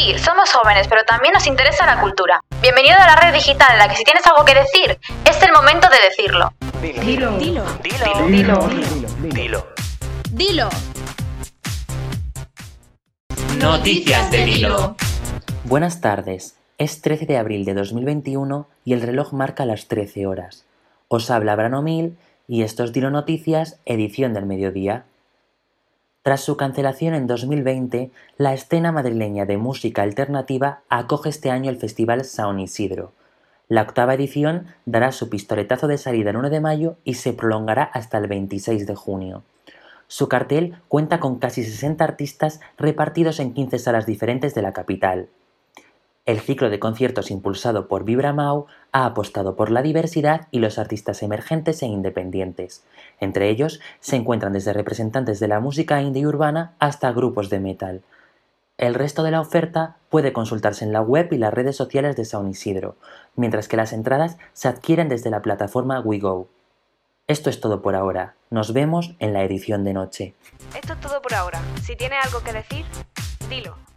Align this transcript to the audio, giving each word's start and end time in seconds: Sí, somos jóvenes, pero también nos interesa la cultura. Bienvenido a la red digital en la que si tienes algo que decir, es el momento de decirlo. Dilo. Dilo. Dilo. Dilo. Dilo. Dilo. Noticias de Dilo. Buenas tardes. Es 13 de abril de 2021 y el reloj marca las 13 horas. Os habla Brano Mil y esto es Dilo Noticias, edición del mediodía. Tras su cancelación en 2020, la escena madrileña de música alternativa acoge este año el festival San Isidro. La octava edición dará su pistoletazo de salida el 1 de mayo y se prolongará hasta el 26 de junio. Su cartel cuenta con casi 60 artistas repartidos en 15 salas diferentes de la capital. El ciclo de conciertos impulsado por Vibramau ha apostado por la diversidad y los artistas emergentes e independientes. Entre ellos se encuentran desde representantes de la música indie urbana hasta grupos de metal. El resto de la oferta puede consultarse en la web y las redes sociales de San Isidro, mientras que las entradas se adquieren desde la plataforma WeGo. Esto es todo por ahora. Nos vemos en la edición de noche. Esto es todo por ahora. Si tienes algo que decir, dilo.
Sí, 0.00 0.14
somos 0.16 0.50
jóvenes, 0.50 0.88
pero 0.88 1.04
también 1.04 1.34
nos 1.34 1.46
interesa 1.46 1.84
la 1.84 2.00
cultura. 2.00 2.42
Bienvenido 2.62 2.96
a 2.96 3.06
la 3.06 3.16
red 3.16 3.34
digital 3.34 3.68
en 3.72 3.80
la 3.80 3.86
que 3.86 3.96
si 3.96 4.04
tienes 4.04 4.26
algo 4.26 4.46
que 4.46 4.54
decir, 4.54 4.98
es 5.28 5.42
el 5.42 5.52
momento 5.52 5.88
de 5.90 5.96
decirlo. 6.08 6.54
Dilo. 6.80 7.36
Dilo. 7.36 7.64
Dilo. 7.82 8.26
Dilo. 8.26 8.68
Dilo. 9.20 9.66
Dilo. 10.30 10.68
Noticias 13.58 14.30
de 14.30 14.44
Dilo. 14.46 14.96
Buenas 15.64 16.00
tardes. 16.00 16.56
Es 16.78 17.02
13 17.02 17.26
de 17.26 17.36
abril 17.36 17.66
de 17.66 17.74
2021 17.74 18.68
y 18.86 18.94
el 18.94 19.02
reloj 19.02 19.34
marca 19.34 19.66
las 19.66 19.86
13 19.88 20.26
horas. 20.26 20.64
Os 21.08 21.30
habla 21.30 21.56
Brano 21.56 21.82
Mil 21.82 22.16
y 22.48 22.62
esto 22.62 22.84
es 22.84 22.94
Dilo 22.94 23.10
Noticias, 23.10 23.78
edición 23.84 24.32
del 24.32 24.46
mediodía. 24.46 25.04
Tras 26.22 26.42
su 26.42 26.58
cancelación 26.58 27.14
en 27.14 27.26
2020, 27.26 28.10
la 28.36 28.52
escena 28.52 28.92
madrileña 28.92 29.46
de 29.46 29.56
música 29.56 30.02
alternativa 30.02 30.80
acoge 30.90 31.30
este 31.30 31.50
año 31.50 31.70
el 31.70 31.78
festival 31.78 32.26
San 32.26 32.60
Isidro. 32.60 33.12
La 33.68 33.80
octava 33.80 34.12
edición 34.12 34.66
dará 34.84 35.12
su 35.12 35.30
pistoletazo 35.30 35.86
de 35.86 35.96
salida 35.96 36.30
el 36.30 36.36
1 36.36 36.50
de 36.50 36.60
mayo 36.60 36.96
y 37.04 37.14
se 37.14 37.32
prolongará 37.32 37.84
hasta 37.84 38.18
el 38.18 38.26
26 38.26 38.86
de 38.86 38.94
junio. 38.94 39.44
Su 40.08 40.28
cartel 40.28 40.76
cuenta 40.88 41.20
con 41.20 41.38
casi 41.38 41.64
60 41.64 42.04
artistas 42.04 42.60
repartidos 42.76 43.40
en 43.40 43.54
15 43.54 43.78
salas 43.78 44.04
diferentes 44.04 44.54
de 44.54 44.60
la 44.60 44.74
capital. 44.74 45.28
El 46.30 46.38
ciclo 46.38 46.70
de 46.70 46.78
conciertos 46.78 47.32
impulsado 47.32 47.88
por 47.88 48.04
Vibramau 48.04 48.66
ha 48.92 49.04
apostado 49.04 49.56
por 49.56 49.72
la 49.72 49.82
diversidad 49.82 50.46
y 50.52 50.60
los 50.60 50.78
artistas 50.78 51.24
emergentes 51.24 51.82
e 51.82 51.86
independientes. 51.86 52.84
Entre 53.18 53.50
ellos 53.50 53.80
se 53.98 54.14
encuentran 54.14 54.52
desde 54.52 54.72
representantes 54.72 55.40
de 55.40 55.48
la 55.48 55.58
música 55.58 56.00
indie 56.00 56.28
urbana 56.28 56.76
hasta 56.78 57.10
grupos 57.10 57.50
de 57.50 57.58
metal. 57.58 58.02
El 58.78 58.94
resto 58.94 59.24
de 59.24 59.32
la 59.32 59.40
oferta 59.40 59.96
puede 60.08 60.32
consultarse 60.32 60.84
en 60.84 60.92
la 60.92 61.02
web 61.02 61.32
y 61.32 61.36
las 61.36 61.52
redes 61.52 61.74
sociales 61.74 62.14
de 62.14 62.24
San 62.24 62.46
Isidro, 62.46 62.94
mientras 63.34 63.66
que 63.66 63.76
las 63.76 63.92
entradas 63.92 64.38
se 64.52 64.68
adquieren 64.68 65.08
desde 65.08 65.30
la 65.30 65.42
plataforma 65.42 65.98
WeGo. 65.98 66.46
Esto 67.26 67.50
es 67.50 67.60
todo 67.60 67.82
por 67.82 67.96
ahora. 67.96 68.36
Nos 68.50 68.72
vemos 68.72 69.16
en 69.18 69.32
la 69.32 69.42
edición 69.42 69.82
de 69.82 69.94
noche. 69.94 70.34
Esto 70.80 70.92
es 70.92 71.00
todo 71.00 71.20
por 71.20 71.34
ahora. 71.34 71.60
Si 71.82 71.96
tienes 71.96 72.24
algo 72.24 72.40
que 72.44 72.52
decir, 72.52 72.86
dilo. 73.48 73.89